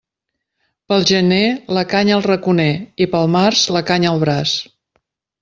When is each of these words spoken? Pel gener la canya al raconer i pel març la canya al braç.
Pel 0.93 1.03
gener 1.11 1.41
la 1.79 1.83
canya 1.91 2.15
al 2.15 2.25
raconer 2.27 2.67
i 3.07 3.09
pel 3.13 3.29
març 3.35 3.63
la 3.77 3.85
canya 3.93 4.13
al 4.15 4.27
braç. 4.27 4.57